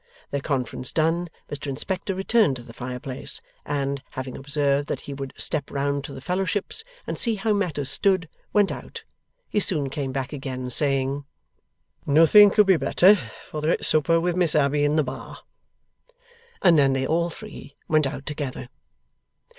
Their 0.31 0.41
conference 0.41 0.91
done, 0.91 1.29
Mr 1.47 1.67
Inspector 1.67 2.15
returned 2.15 2.55
to 2.55 2.63
the 2.63 2.73
fireplace, 2.73 3.39
and, 3.67 4.01
having 4.13 4.35
observed 4.35 4.87
that 4.87 5.01
he 5.01 5.13
would 5.13 5.31
step 5.37 5.69
round 5.69 6.03
to 6.05 6.11
the 6.11 6.21
Fellowships 6.21 6.83
and 7.05 7.19
see 7.19 7.35
how 7.35 7.53
matters 7.53 7.91
stood, 7.91 8.27
went 8.51 8.71
out. 8.71 9.03
He 9.47 9.59
soon 9.59 9.91
came 9.91 10.11
back 10.11 10.33
again, 10.33 10.71
saying, 10.71 11.25
'Nothing 12.07 12.49
could 12.49 12.65
be 12.65 12.77
better, 12.77 13.13
for 13.47 13.61
they're 13.61 13.69
at 13.73 13.85
supper 13.85 14.19
with 14.19 14.35
Miss 14.35 14.55
Abbey 14.55 14.83
in 14.83 14.95
the 14.95 15.03
bar;' 15.03 15.43
and 16.63 16.79
then 16.79 16.93
they 16.93 17.05
all 17.05 17.29
three 17.29 17.75
went 17.87 18.07
out 18.07 18.25
together. 18.25 18.69